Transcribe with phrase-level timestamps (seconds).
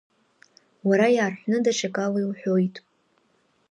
[0.87, 2.75] Уара иаарҳәны, даҽакы ала иуҳәоит.